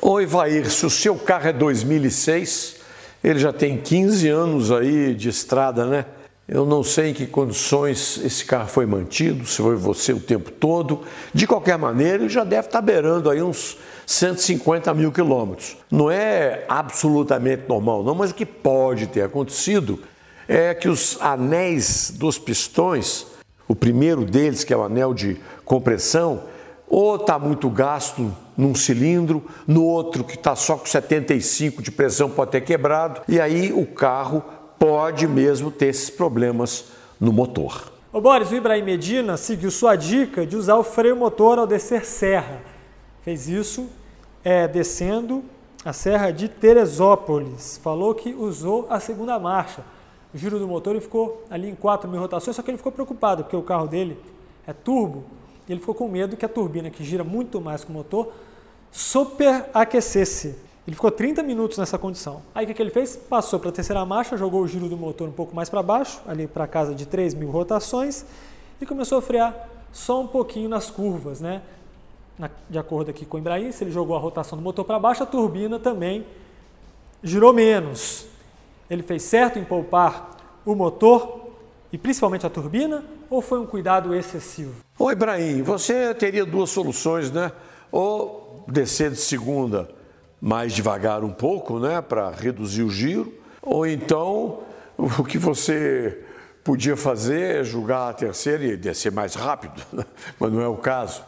Oi, 0.00 0.24
Vair, 0.24 0.70
se 0.70 0.86
o 0.86 0.90
seu 0.90 1.16
carro 1.16 1.48
é 1.48 1.52
2006, 1.52 2.76
ele 3.22 3.38
já 3.38 3.52
tem 3.52 3.76
15 3.76 4.28
anos 4.28 4.72
aí 4.72 5.14
de 5.14 5.28
estrada, 5.28 5.84
né? 5.84 6.06
Eu 6.48 6.66
não 6.66 6.82
sei 6.82 7.10
em 7.10 7.14
que 7.14 7.26
condições 7.26 8.18
esse 8.24 8.44
carro 8.44 8.66
foi 8.66 8.84
mantido, 8.84 9.46
se 9.46 9.58
foi 9.58 9.76
você 9.76 10.12
o 10.12 10.18
tempo 10.18 10.50
todo. 10.50 11.02
De 11.32 11.46
qualquer 11.46 11.78
maneira, 11.78 12.24
ele 12.24 12.28
já 12.28 12.42
deve 12.42 12.66
estar 12.66 12.82
beirando 12.82 13.30
aí 13.30 13.40
uns 13.40 13.78
150 14.04 14.92
mil 14.94 15.12
quilômetros. 15.12 15.76
Não 15.88 16.10
é 16.10 16.64
absolutamente 16.68 17.68
normal, 17.68 18.02
não, 18.02 18.16
mas 18.16 18.32
o 18.32 18.34
que 18.34 18.44
pode 18.44 19.06
ter 19.06 19.22
acontecido 19.22 20.00
é 20.52 20.74
que 20.74 20.88
os 20.88 21.16
anéis 21.20 22.10
dos 22.10 22.36
pistões, 22.36 23.24
o 23.68 23.74
primeiro 23.76 24.24
deles, 24.24 24.64
que 24.64 24.74
é 24.74 24.76
o 24.76 24.82
anel 24.82 25.14
de 25.14 25.36
compressão, 25.64 26.42
ou 26.88 27.14
está 27.14 27.38
muito 27.38 27.70
gasto 27.70 28.34
num 28.56 28.74
cilindro, 28.74 29.44
no 29.64 29.84
outro 29.84 30.24
que 30.24 30.34
está 30.34 30.56
só 30.56 30.76
com 30.76 30.86
75 30.86 31.80
de 31.80 31.92
pressão 31.92 32.28
pode 32.28 32.50
ter 32.50 32.62
quebrado, 32.62 33.20
e 33.28 33.40
aí 33.40 33.72
o 33.72 33.86
carro 33.86 34.42
pode 34.76 35.28
mesmo 35.28 35.70
ter 35.70 35.86
esses 35.86 36.10
problemas 36.10 36.86
no 37.20 37.32
motor. 37.32 37.92
O 38.12 38.20
Boris, 38.20 38.50
o 38.50 38.56
Ibrahim 38.56 38.82
Medina 38.82 39.36
seguiu 39.36 39.70
sua 39.70 39.94
dica 39.94 40.44
de 40.44 40.56
usar 40.56 40.74
o 40.74 40.82
freio 40.82 41.14
motor 41.14 41.60
ao 41.60 41.66
descer 41.66 42.04
serra. 42.04 42.60
Fez 43.22 43.48
isso 43.48 43.88
é, 44.42 44.66
descendo 44.66 45.44
a 45.84 45.92
serra 45.92 46.32
de 46.32 46.48
Teresópolis. 46.48 47.78
Falou 47.80 48.16
que 48.16 48.34
usou 48.34 48.88
a 48.90 48.98
segunda 48.98 49.38
marcha. 49.38 49.84
Giro 50.34 50.58
do 50.58 50.68
motor 50.68 50.94
e 50.94 51.00
ficou 51.00 51.44
ali 51.50 51.68
em 51.68 51.74
4 51.74 52.08
mil 52.08 52.20
rotações, 52.20 52.54
só 52.54 52.62
que 52.62 52.70
ele 52.70 52.78
ficou 52.78 52.92
preocupado, 52.92 53.42
porque 53.42 53.56
o 53.56 53.62
carro 53.62 53.88
dele 53.88 54.16
é 54.66 54.72
turbo, 54.72 55.24
e 55.68 55.72
ele 55.72 55.80
ficou 55.80 55.94
com 55.94 56.08
medo 56.08 56.36
que 56.36 56.44
a 56.44 56.48
turbina, 56.48 56.90
que 56.90 57.02
gira 57.02 57.24
muito 57.24 57.60
mais 57.60 57.84
que 57.84 57.90
o 57.90 57.92
motor, 57.92 58.32
superaquecesse. 58.92 60.56
Ele 60.86 60.94
ficou 60.94 61.10
30 61.10 61.42
minutos 61.42 61.78
nessa 61.78 61.98
condição. 61.98 62.42
Aí 62.54 62.64
o 62.64 62.68
que, 62.68 62.74
que 62.74 62.82
ele 62.82 62.90
fez? 62.90 63.16
Passou 63.16 63.58
para 63.58 63.68
a 63.68 63.72
terceira 63.72 64.04
marcha, 64.04 64.36
jogou 64.36 64.62
o 64.62 64.68
giro 64.68 64.88
do 64.88 64.96
motor 64.96 65.28
um 65.28 65.32
pouco 65.32 65.54
mais 65.54 65.68
para 65.68 65.82
baixo, 65.82 66.20
ali 66.26 66.46
para 66.46 66.66
casa 66.66 66.94
de 66.94 67.06
3 67.06 67.34
mil 67.34 67.50
rotações, 67.50 68.24
e 68.80 68.86
começou 68.86 69.18
a 69.18 69.22
frear 69.22 69.68
só 69.92 70.20
um 70.20 70.26
pouquinho 70.26 70.68
nas 70.68 70.90
curvas, 70.90 71.40
né? 71.40 71.62
De 72.68 72.78
acordo 72.78 73.10
aqui 73.10 73.26
com 73.26 73.36
o 73.36 73.40
Ibrahim, 73.40 73.70
se 73.72 73.84
ele 73.84 73.90
jogou 73.90 74.16
a 74.16 74.18
rotação 74.18 74.56
do 74.56 74.62
motor 74.62 74.84
para 74.84 74.98
baixo, 74.98 75.22
a 75.22 75.26
turbina 75.26 75.78
também 75.78 76.24
girou 77.22 77.52
menos. 77.52 78.29
Ele 78.90 79.04
fez 79.04 79.22
certo 79.22 79.56
em 79.56 79.64
poupar 79.64 80.36
o 80.66 80.74
motor 80.74 81.52
e 81.92 81.96
principalmente 81.96 82.44
a 82.44 82.50
turbina, 82.50 83.04
ou 83.30 83.40
foi 83.40 83.60
um 83.60 83.66
cuidado 83.66 84.12
excessivo? 84.14 84.74
Oi, 84.98 85.12
Ibrahim, 85.12 85.62
você 85.62 86.12
teria 86.12 86.44
duas 86.44 86.70
soluções, 86.70 87.30
né? 87.30 87.52
Ou 87.92 88.64
descer 88.68 89.12
de 89.12 89.16
segunda 89.16 89.88
mais 90.40 90.72
devagar 90.72 91.22
um 91.22 91.32
pouco, 91.32 91.78
né, 91.78 92.00
para 92.00 92.30
reduzir 92.30 92.82
o 92.82 92.90
giro, 92.90 93.32
ou 93.60 93.86
então 93.86 94.60
o 94.96 95.22
que 95.22 95.36
você 95.36 96.24
podia 96.64 96.96
fazer 96.96 97.60
é 97.60 97.64
julgar 97.64 98.08
a 98.08 98.12
terceira 98.14 98.64
e 98.64 98.76
descer 98.76 99.12
mais 99.12 99.34
rápido, 99.34 99.82
né? 99.92 100.04
mas 100.40 100.52
não 100.52 100.62
é 100.62 100.68
o 100.68 100.76
caso. 100.76 101.22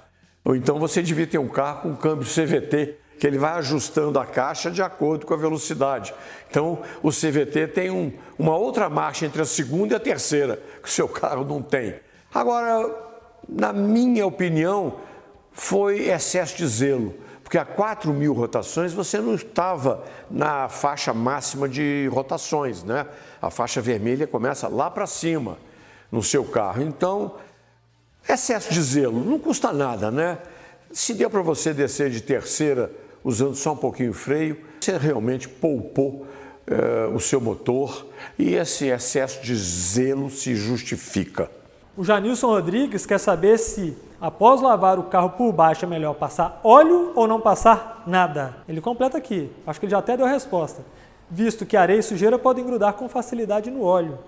Ou 0.45 0.57
então 0.57 0.79
você 0.79 1.03
devia 1.03 1.27
ter 1.27 1.39
um 1.39 1.49
carro 1.49 1.83
com 1.83 1.97
câmbio 1.97 2.27
CVT, 2.27 2.97
que 3.23 3.27
ele 3.29 3.39
vai 3.39 3.53
ajustando 3.53 4.19
a 4.19 4.27
caixa 4.27 4.69
de 4.69 4.83
acordo 4.83 5.25
com 5.25 5.33
a 5.33 5.37
velocidade. 5.37 6.13
Então 6.51 6.81
o 7.01 7.11
CVT 7.11 7.69
tem 7.69 7.89
um, 7.89 8.13
uma 8.37 8.57
outra 8.57 8.91
marcha 8.91 9.25
entre 9.25 9.41
a 9.41 9.45
segunda 9.45 9.95
e 9.95 9.97
a 9.97 10.01
terceira, 10.01 10.61
que 10.83 10.89
o 10.89 10.91
seu 10.91 11.09
carro 11.09 11.45
não 11.45 11.63
tem. 11.63 11.95
Agora, 12.35 12.93
na 13.49 13.73
minha 13.73 14.27
opinião, 14.27 14.97
foi 15.53 16.09
excesso 16.09 16.57
de 16.57 16.67
zelo. 16.67 17.15
Porque 17.45 17.57
a 17.57 17.65
4 17.65 18.13
mil 18.13 18.33
rotações 18.33 18.93
você 18.93 19.21
não 19.21 19.37
estava 19.37 20.03
na 20.29 20.69
faixa 20.69 21.15
máxima 21.15 21.69
de 21.69 22.11
rotações, 22.13 22.83
né? 22.83 23.07
A 23.41 23.51
faixa 23.53 23.81
vermelha 23.81 24.27
começa 24.27 24.67
lá 24.67 24.91
para 24.91 25.07
cima 25.07 25.59
no 26.11 26.25
seu 26.25 26.43
carro. 26.45 26.83
Então, 26.83 27.37
excesso 28.29 28.73
de 28.75 28.83
zelo, 28.83 29.25
não 29.25 29.39
custa 29.39 29.73
nada, 29.73 30.11
né? 30.11 30.39
Se 30.91 31.15
deu 31.15 31.31
para 31.31 31.41
você 31.41 31.73
descer 31.73 32.11
de 32.11 32.21
terceira 32.21 32.91
usando 33.25 33.55
só 33.55 33.73
um 33.73 33.77
pouquinho 33.77 34.13
de 34.13 34.19
freio, 34.19 34.59
você 34.81 34.97
realmente 34.97 35.49
poupou 35.49 36.27
eh, 36.67 37.11
o 37.15 37.21
seu 37.21 37.41
motor 37.41 38.07
e 38.39 38.55
esse 38.55 38.87
excesso 38.87 39.43
de 39.43 39.55
zelo 39.55 40.31
se 40.31 40.55
justifica. 40.55 41.51
O 41.97 42.05
Janilson 42.05 42.49
Rodrigues 42.49 43.05
quer 43.05 43.19
saber 43.19 43.59
se 43.59 43.97
após 44.21 44.63
lavar 44.63 44.99
o 44.99 45.05
carro 45.05 45.31
por 45.31 45.53
baixo, 45.53 45.85
é 45.85 45.89
melhor 45.89 46.15
passar 46.15 46.61
óleo 46.65 47.13
ou 47.15 47.29
não 47.29 47.41
passar 47.41 48.03
nada? 48.07 48.57
Ele 48.69 48.81
completa 48.81 49.19
aqui, 49.19 49.51
acho 49.67 49.79
que 49.79 49.87
ele 49.87 49.91
já 49.91 49.99
até 49.99 50.17
deu 50.17 50.25
a 50.25 50.31
resposta, 50.31 50.83
visto 51.31 51.67
que 51.67 51.77
areia 51.77 51.99
e 51.99 52.03
sujeira 52.03 52.39
podem 52.39 52.65
grudar 52.65 52.95
com 52.95 53.09
facilidade 53.09 53.71
no 53.71 53.83
óleo. 53.83 54.19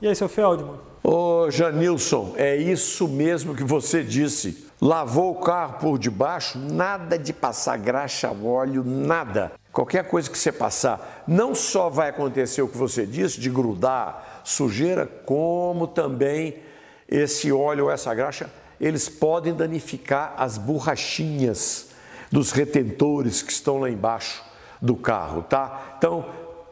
E 0.00 0.08
aí, 0.08 0.14
seu 0.14 0.28
Feldman? 0.28 0.76
Ô, 1.02 1.50
Janilson, 1.50 2.34
é 2.36 2.56
isso 2.56 3.08
mesmo 3.08 3.54
que 3.54 3.64
você 3.64 4.02
disse. 4.02 4.69
Lavou 4.80 5.32
o 5.32 5.40
carro 5.40 5.78
por 5.78 5.98
debaixo, 5.98 6.58
nada 6.58 7.18
de 7.18 7.32
passar 7.32 7.76
graxa, 7.76 8.30
óleo, 8.30 8.82
nada. 8.84 9.52
Qualquer 9.72 10.04
coisa 10.08 10.30
que 10.30 10.38
você 10.38 10.50
passar, 10.50 11.22
não 11.28 11.54
só 11.54 11.90
vai 11.90 12.08
acontecer 12.08 12.62
o 12.62 12.68
que 12.68 12.78
você 12.78 13.04
disse, 13.04 13.38
de 13.38 13.50
grudar 13.50 14.40
sujeira, 14.42 15.06
como 15.06 15.86
também 15.86 16.62
esse 17.08 17.52
óleo 17.52 17.84
ou 17.84 17.90
essa 17.90 18.14
graxa 18.14 18.50
eles 18.80 19.08
podem 19.08 19.52
danificar 19.52 20.34
as 20.38 20.56
borrachinhas 20.56 21.90
dos 22.32 22.50
retentores 22.50 23.42
que 23.42 23.52
estão 23.52 23.78
lá 23.80 23.90
embaixo 23.90 24.42
do 24.80 24.96
carro, 24.96 25.42
tá? 25.42 25.96
Então, 25.98 26.24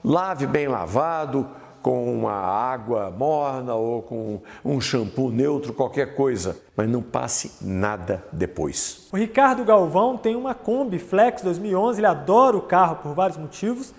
lave 0.02 0.46
bem 0.46 0.66
lavado, 0.66 1.46
com 1.82 2.12
uma 2.12 2.32
água 2.32 3.10
morna 3.10 3.74
ou 3.74 4.02
com 4.02 4.40
um 4.64 4.80
shampoo 4.80 5.30
neutro, 5.30 5.72
qualquer 5.72 6.14
coisa, 6.14 6.56
mas 6.76 6.88
não 6.88 7.02
passe 7.02 7.52
nada 7.60 8.24
depois. 8.32 9.08
O 9.12 9.16
Ricardo 9.16 9.64
Galvão 9.64 10.16
tem 10.16 10.36
uma 10.36 10.54
Kombi 10.54 10.98
Flex 10.98 11.42
2011, 11.42 12.00
ele 12.00 12.06
adora 12.06 12.56
o 12.56 12.62
carro 12.62 12.96
por 12.96 13.14
vários 13.14 13.38
motivos, 13.38 13.94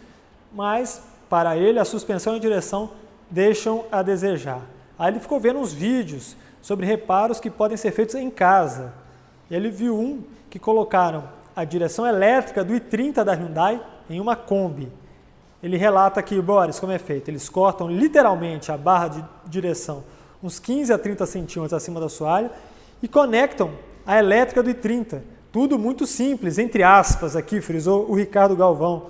mas 0.54 1.02
para 1.30 1.58
ele 1.58 1.80
a 1.80 1.86
suspensão 1.86 2.34
e 2.34 2.38
a 2.38 2.42
direção 2.42 2.92
deixam 3.30 3.86
a 3.92 4.02
desejar. 4.02 4.62
Aí 4.98 5.12
ele 5.12 5.20
ficou 5.20 5.40
vendo 5.40 5.60
uns 5.60 5.72
vídeos 5.72 6.36
sobre 6.62 6.86
reparos 6.86 7.40
que 7.40 7.50
podem 7.50 7.78
ser 7.78 7.92
feitos 7.92 8.16
em 8.16 8.30
casa. 8.30 8.94
E 9.50 9.56
ele 9.56 9.70
viu 9.70 9.98
um 9.98 10.24
que 10.50 10.60
colocaram 10.60 11.24
a 11.56 11.64
direção 11.64 12.06
elétrica 12.06 12.64
do 12.64 12.74
i30 12.74 13.24
da 13.24 13.34
Hyundai 13.34 13.82
em 14.10 14.20
uma 14.20 14.36
Kombi. 14.36 14.92
Ele 15.62 15.78
relata 15.78 16.20
aqui, 16.20 16.42
Boris, 16.42 16.80
como 16.80 16.92
é 16.92 17.00
feito. 17.00 17.30
Eles 17.30 17.50
cortam 17.50 17.90
literalmente 17.90 18.72
a 18.72 18.78
barra 18.78 19.08
de 19.10 19.26
direção 19.46 20.04
uns 20.42 20.60
15 20.60 20.94
a 20.94 20.98
30 20.98 21.26
centímetros 21.26 21.74
acima 21.74 22.00
da 22.00 22.10
soalha 22.10 22.52
e 23.02 23.08
conectam 23.08 23.72
a 24.06 24.18
elétrica 24.18 24.64
do 24.64 24.70
i30. 24.70 25.22
Tudo 25.52 25.78
muito 25.78 26.06
simples, 26.06 26.58
entre 26.58 26.84
aspas, 26.84 27.36
aqui 27.36 27.60
frisou 27.60 28.10
o 28.10 28.16
Ricardo 28.16 28.56
Galvão. 28.56 29.08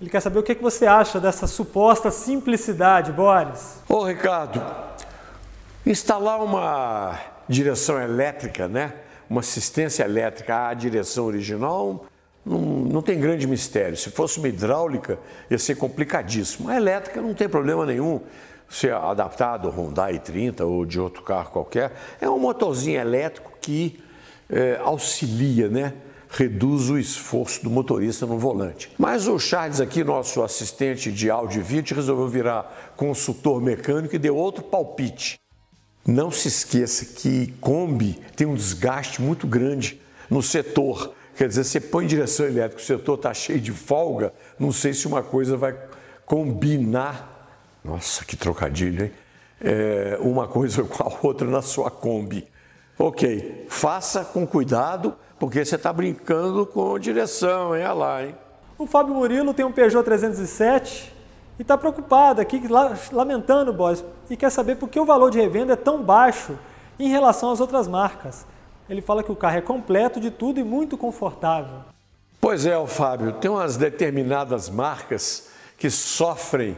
Ele 0.00 0.08
quer 0.08 0.20
saber 0.20 0.38
o 0.38 0.42
que, 0.42 0.52
é 0.52 0.54
que 0.54 0.62
você 0.62 0.86
acha 0.86 1.20
dessa 1.20 1.46
suposta 1.46 2.10
simplicidade, 2.10 3.12
Boris. 3.12 3.80
Ô 3.88 4.04
Ricardo, 4.04 4.64
instalar 5.84 6.40
uma 6.40 7.18
direção 7.48 8.00
elétrica, 8.00 8.68
né? 8.68 8.94
uma 9.28 9.40
assistência 9.40 10.04
elétrica 10.04 10.68
à 10.68 10.74
direção 10.74 11.26
original, 11.26 12.06
não, 12.48 12.60
não 12.60 13.02
tem 13.02 13.20
grande 13.20 13.46
mistério. 13.46 13.96
Se 13.96 14.10
fosse 14.10 14.38
uma 14.38 14.48
hidráulica, 14.48 15.18
ia 15.50 15.58
ser 15.58 15.76
complicadíssimo. 15.76 16.68
A 16.68 16.76
elétrica 16.76 17.20
não 17.20 17.34
tem 17.34 17.48
problema 17.48 17.84
nenhum 17.84 18.20
ser 18.68 18.92
adaptado 18.92 19.70
Hyundai 19.70 20.18
30 20.18 20.64
ou 20.64 20.84
de 20.84 21.00
outro 21.00 21.22
carro 21.22 21.50
qualquer. 21.50 21.92
É 22.20 22.28
um 22.28 22.38
motorzinho 22.38 23.00
elétrico 23.00 23.52
que 23.60 24.00
é, 24.50 24.78
auxilia, 24.82 25.68
né? 25.68 25.94
reduz 26.30 26.90
o 26.90 26.98
esforço 26.98 27.62
do 27.62 27.70
motorista 27.70 28.26
no 28.26 28.38
volante. 28.38 28.90
Mas 28.98 29.26
o 29.26 29.38
Charles 29.38 29.80
aqui, 29.80 30.04
nosso 30.04 30.42
assistente 30.42 31.10
de 31.10 31.30
áudio 31.30 31.60
e 31.60 31.62
vídeo, 31.62 31.96
resolveu 31.96 32.28
virar 32.28 32.92
consultor 32.96 33.62
mecânico 33.62 34.14
e 34.14 34.18
deu 34.18 34.36
outro 34.36 34.62
palpite. 34.62 35.40
Não 36.06 36.30
se 36.30 36.48
esqueça 36.48 37.04
que 37.04 37.52
Kombi 37.60 38.20
tem 38.36 38.46
um 38.46 38.54
desgaste 38.54 39.20
muito 39.22 39.46
grande 39.46 40.00
no 40.28 40.42
setor. 40.42 41.14
Quer 41.38 41.46
dizer, 41.46 41.62
você 41.62 41.80
põe 41.80 42.04
direção 42.04 42.46
elétrica, 42.46 42.82
o 42.82 42.84
setor 42.84 43.14
está 43.14 43.32
cheio 43.32 43.60
de 43.60 43.70
folga, 43.70 44.32
não 44.58 44.72
sei 44.72 44.92
se 44.92 45.06
uma 45.06 45.22
coisa 45.22 45.56
vai 45.56 45.72
combinar. 46.26 47.78
Nossa, 47.84 48.24
que 48.24 48.36
trocadilho, 48.36 49.04
hein? 49.04 49.12
É, 49.60 50.18
uma 50.20 50.48
coisa 50.48 50.82
com 50.82 51.00
a 51.00 51.12
outra 51.22 51.46
na 51.46 51.62
sua 51.62 51.92
Kombi. 51.92 52.44
Ok, 52.98 53.66
faça 53.68 54.24
com 54.24 54.44
cuidado, 54.44 55.14
porque 55.38 55.64
você 55.64 55.76
está 55.76 55.92
brincando 55.92 56.66
com 56.66 56.98
direção, 56.98 57.76
hein? 57.76 57.84
Olha 57.84 57.92
lá, 57.92 58.24
hein? 58.24 58.34
O 58.76 58.84
Fábio 58.84 59.14
Murilo 59.14 59.54
tem 59.54 59.64
um 59.64 59.70
Peugeot 59.70 60.02
307 60.02 61.14
e 61.56 61.62
está 61.62 61.78
preocupado 61.78 62.40
aqui, 62.40 62.60
lamentando, 63.12 63.72
Boris, 63.72 64.04
e 64.28 64.36
quer 64.36 64.50
saber 64.50 64.74
por 64.74 64.88
que 64.88 64.98
o 64.98 65.04
valor 65.04 65.30
de 65.30 65.38
revenda 65.38 65.74
é 65.74 65.76
tão 65.76 66.02
baixo 66.02 66.58
em 66.98 67.08
relação 67.08 67.52
às 67.52 67.60
outras 67.60 67.86
marcas. 67.86 68.44
Ele 68.88 69.02
fala 69.02 69.22
que 69.22 69.30
o 69.30 69.36
carro 69.36 69.58
é 69.58 69.60
completo 69.60 70.20
de 70.20 70.30
tudo 70.30 70.58
e 70.58 70.64
muito 70.64 70.96
confortável. 70.96 71.80
Pois 72.40 72.64
é, 72.64 72.86
Fábio, 72.86 73.32
tem 73.32 73.50
umas 73.50 73.76
determinadas 73.76 74.70
marcas 74.70 75.48
que 75.76 75.90
sofrem 75.90 76.76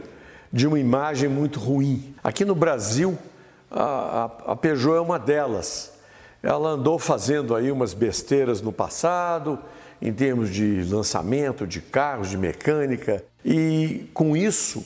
de 0.51 0.67
uma 0.67 0.79
imagem 0.79 1.29
muito 1.29 1.59
ruim. 1.59 2.13
Aqui 2.23 2.43
no 2.43 2.53
Brasil, 2.53 3.17
a, 3.69 4.29
a, 4.47 4.55
Peugeot 4.55 4.97
é 4.97 5.01
uma 5.01 5.17
delas. 5.17 5.93
Ela 6.43 6.69
andou 6.69 6.99
fazendo 6.99 7.55
aí 7.55 7.71
umas 7.71 7.93
besteiras 7.93 8.61
no 8.61 8.71
passado, 8.73 9.57
em 10.01 10.11
termos 10.11 10.49
de 10.49 10.83
lançamento 10.83 11.65
de 11.65 11.79
carros, 11.79 12.29
de 12.29 12.37
mecânica, 12.37 13.23
e 13.45 14.09
com 14.13 14.35
isso, 14.35 14.83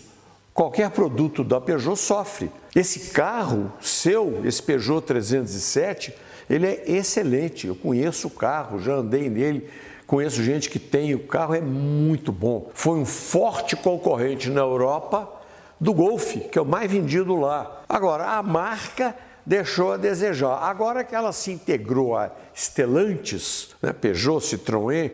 qualquer 0.54 0.92
produto 0.92 1.44
da 1.44 1.60
Peugeot 1.60 1.96
sofre. 1.96 2.52
Esse 2.76 3.12
carro 3.12 3.72
seu, 3.80 4.42
esse 4.46 4.62
Peugeot 4.62 5.02
307, 5.02 6.14
ele 6.50 6.68
é 6.68 6.84
excelente. 6.92 7.68
Eu 7.68 7.76
conheço 7.76 8.28
o 8.28 8.32
carro, 8.32 8.80
já 8.80 8.94
andei 8.94 9.30
nele, 9.30 9.70
conheço 10.06 10.44
gente 10.44 10.70
que 10.70 10.80
tem 10.80 11.14
o 11.14 11.20
carro, 11.20 11.56
é 11.56 11.62
muito 11.62 12.32
bom. 12.32 12.70
Foi 12.74 12.98
um 12.98 13.06
forte 13.06 13.76
concorrente 13.76 14.50
na 14.50 14.62
Europa 14.62 15.32
do 15.80 15.94
Golf, 15.94 16.36
que 16.52 16.58
é 16.58 16.62
o 16.62 16.66
mais 16.66 16.92
vendido 16.92 17.36
lá. 17.36 17.84
Agora, 17.88 18.26
a 18.26 18.44
marca 18.44 19.16
deixou 19.46 19.94
a 19.94 19.98
desejar. 19.98 20.58
Agora 20.64 21.04
que 21.04 21.14
ela 21.14 21.32
se 21.32 21.52
integrou 21.52 22.18
a 22.18 22.32
Stellantis, 22.54 23.76
né, 23.82 23.94
Peugeot, 23.94 24.40
Citroën, 24.40 25.12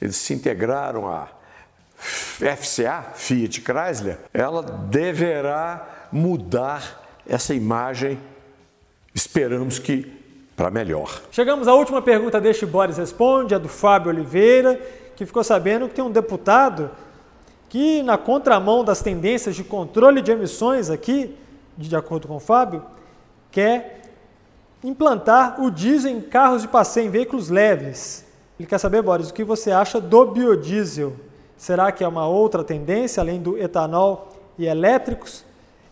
eles 0.00 0.16
se 0.16 0.34
integraram 0.34 1.08
a 1.08 1.28
FCA, 2.56 3.12
Fiat 3.14 3.62
Chrysler, 3.62 4.18
ela 4.32 4.62
deverá 4.62 6.08
mudar 6.12 7.02
essa 7.26 7.54
imagem, 7.54 8.20
esperamos 9.14 9.78
que 9.78 10.15
para 10.56 10.70
melhor. 10.70 11.20
Chegamos 11.30 11.68
à 11.68 11.74
última 11.74 12.00
pergunta 12.00 12.40
deste 12.40 12.64
Boris 12.64 12.96
Responde, 12.96 13.54
a 13.54 13.58
do 13.58 13.68
Fábio 13.68 14.10
Oliveira, 14.10 14.80
que 15.14 15.26
ficou 15.26 15.44
sabendo 15.44 15.86
que 15.86 15.94
tem 15.94 16.04
um 16.04 16.10
deputado 16.10 16.90
que, 17.68 18.02
na 18.02 18.16
contramão 18.16 18.82
das 18.82 19.02
tendências 19.02 19.54
de 19.54 19.62
controle 19.62 20.22
de 20.22 20.32
emissões 20.32 20.88
aqui, 20.88 21.36
de 21.76 21.94
acordo 21.94 22.26
com 22.26 22.36
o 22.36 22.40
Fábio, 22.40 22.82
quer 23.50 24.00
implantar 24.82 25.60
o 25.60 25.70
diesel 25.70 26.10
em 26.10 26.20
carros 26.22 26.62
de 26.62 26.68
passeio, 26.68 27.06
em 27.06 27.10
veículos 27.10 27.50
leves. 27.50 28.24
Ele 28.58 28.66
quer 28.66 28.78
saber, 28.78 29.02
Boris, 29.02 29.28
o 29.28 29.34
que 29.34 29.44
você 29.44 29.70
acha 29.70 30.00
do 30.00 30.24
biodiesel? 30.24 31.12
Será 31.58 31.92
que 31.92 32.02
é 32.02 32.08
uma 32.08 32.26
outra 32.26 32.64
tendência, 32.64 33.20
além 33.20 33.40
do 33.40 33.58
etanol 33.58 34.32
e 34.58 34.66
elétricos? 34.66 35.44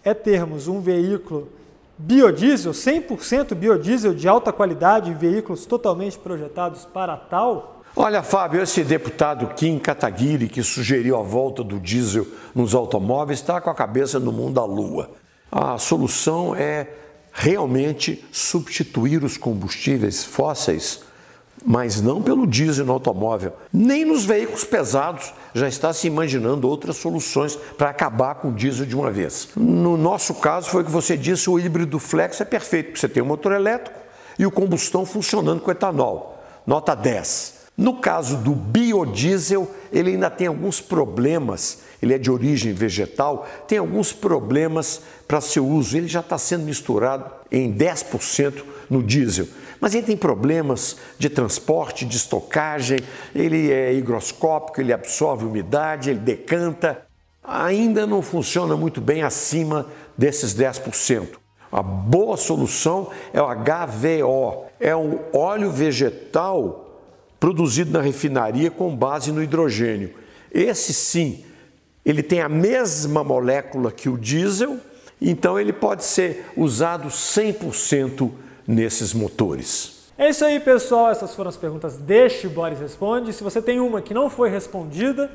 É 0.03 0.15
termos 0.15 0.69
um 0.69 0.81
veículo 0.81 1.49
biodiesel, 1.97 2.73
100% 2.73 3.55
biodiesel 3.55 4.15
de 4.15 4.29
alta 4.29 4.53
qualidade 4.53 5.15
veículos 5.15 5.67
totalmente 5.67 6.19
projetados 6.19 6.85
para 6.85 7.17
tal? 7.17 7.83
Olha, 7.97 8.25
Fábio, 8.25 8.61
esse 8.61 8.83
deputado 8.83 9.55
Kim 9.55 9.79
Kataguiri, 9.79 10.49
que 10.49 10.65
sugeriu 10.65 11.17
a 11.17 11.23
volta 11.23 11.63
do 11.63 11.79
diesel 11.79 12.27
nos 12.53 12.75
automóveis, 12.75 13.39
está 13.39 13.61
com 13.61 13.71
a 13.71 13.75
cabeça 13.75 14.19
no 14.19 14.33
mundo 14.33 14.55
da 14.55 14.65
lua. 14.65 15.11
A 15.51 15.79
solução 15.79 16.57
é 16.57 16.89
realmente 17.33 18.25
substituir 18.33 19.23
os 19.23 19.37
combustíveis 19.37 20.25
fósseis, 20.25 21.04
mas 21.65 22.01
não 22.01 22.23
pelo 22.23 22.47
diesel 22.47 22.87
no 22.87 22.93
automóvel, 22.93 23.55
nem 23.73 24.05
nos 24.05 24.25
veículos 24.25 24.65
pesados 24.65 25.33
já 25.55 25.69
está 25.69 25.93
se 25.93 26.07
imaginando 26.07 26.69
outras 26.69 26.97
soluções 26.97 27.57
para 27.57 27.91
acabar 27.91 28.37
com 28.37 28.49
o 28.49 28.55
diesel 28.55 28.87
de 28.87 28.97
uma 28.97 29.11
vez. 29.11 29.49
No 29.57 29.97
nosso 29.97 30.35
caso, 30.35 30.71
foi 30.71 30.83
o 30.83 30.85
que 30.85 30.91
você 30.91 31.17
disse, 31.17 31.49
o 31.49 31.59
híbrido 31.59 31.99
flex 31.99 32.41
é 32.41 32.45
perfeito, 32.45 32.87
porque 32.87 33.01
você 33.01 33.09
tem 33.09 33.23
o 33.23 33.27
motor 33.27 33.53
elétrico 33.53 33.99
e 34.39 34.47
o 34.47 34.51
combustão 34.51 35.07
funcionando 35.07 35.61
com 35.61 35.71
etanol. 35.71 36.43
Nota 36.67 36.95
10. 36.95 37.64
No 37.77 37.97
caso 37.97 38.37
do 38.37 38.53
biodiesel, 38.53 39.69
ele 39.93 40.11
ainda 40.11 40.31
tem 40.31 40.47
alguns 40.47 40.81
problemas, 40.81 41.81
ele 42.01 42.15
é 42.15 42.19
de 42.19 42.31
origem 42.31 42.73
vegetal, 42.73 43.49
tem 43.67 43.79
alguns 43.79 44.13
problemas 44.13 45.03
para 45.27 45.41
seu 45.41 45.67
uso. 45.67 45.97
Ele 45.97 46.07
já 46.07 46.21
está 46.21 46.39
sendo 46.39 46.65
misturado 46.65 47.25
em 47.51 47.75
10% 47.75 48.63
no 48.89 49.03
diesel, 49.03 49.49
mas 49.81 49.93
ele 49.93 50.07
tem 50.07 50.17
problemas 50.17 50.99
de 51.19 51.29
transporte, 51.29 52.05
de 52.05 52.17
estocagem, 52.17 53.01
ele 53.35 53.73
é 53.73 53.93
higroscópico, 53.93 54.81
ele 54.81 54.93
absorve 54.93 55.45
umidade, 55.45 56.11
ele 56.11 56.21
decanta. 56.21 57.03
Ainda 57.43 58.07
não 58.07 58.23
funciona 58.23 58.77
muito 58.77 59.01
bem 59.01 59.23
acima 59.23 59.87
desses 60.17 60.55
10%. 60.55 61.29
A 61.73 61.83
boa 61.83 62.37
solução 62.37 63.11
é 63.33 63.43
o 63.43 63.47
HVO, 63.47 64.67
é 64.79 64.95
o 64.95 65.19
óleo 65.33 65.73
vegetal 65.73 66.84
produzido 67.45 67.93
na 67.93 68.01
refinaria 68.01 68.71
com 68.71 68.97
base 68.97 69.31
no 69.31 69.43
hidrogênio. 69.43 70.15
Esse 70.51 70.95
sim, 70.95 71.45
ele 72.03 72.23
tem 72.23 72.41
a 72.41 72.49
mesma 72.49 73.23
molécula 73.23 73.93
que 73.93 74.09
o 74.09 74.17
diesel, 74.17 74.79
então 75.21 75.61
ele 75.61 75.75
pode 75.75 76.05
ser 76.05 76.47
usado 76.57 77.09
100% 77.09 78.31
nesses 78.67 79.13
motores. 79.13 80.09
É 80.17 80.31
isso 80.31 80.43
aí, 80.43 80.59
pessoal. 80.59 81.11
Essas 81.11 81.35
foram 81.35 81.51
as 81.51 81.59
perguntas 81.59 81.99
deste 81.99 82.49
Boris 82.49 82.81
Responde. 82.81 83.31
Se 83.35 83.45
você 83.45 83.61
tem 83.61 83.79
uma 83.79 84.01
que 84.01 84.15
não 84.15 84.31
foi 84.31 84.49
respondida, 84.49 85.31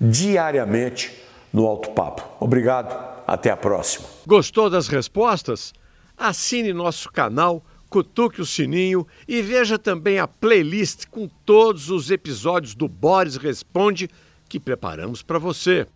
diariamente 0.00 1.22
no 1.52 1.66
Alto 1.66 1.90
Papo. 1.90 2.22
Obrigado, 2.40 3.15
até 3.26 3.50
a 3.50 3.56
próxima. 3.56 4.06
Gostou 4.26 4.70
das 4.70 4.88
respostas? 4.88 5.72
Assine 6.16 6.72
nosso 6.72 7.10
canal, 7.10 7.64
cutuque 7.90 8.40
o 8.40 8.46
sininho 8.46 9.06
e 9.26 9.42
veja 9.42 9.78
também 9.78 10.18
a 10.18 10.26
playlist 10.26 11.06
com 11.10 11.28
todos 11.44 11.90
os 11.90 12.10
episódios 12.10 12.74
do 12.74 12.88
Boris 12.88 13.36
Responde 13.36 14.08
que 14.48 14.60
preparamos 14.60 15.22
para 15.22 15.38
você. 15.38 15.86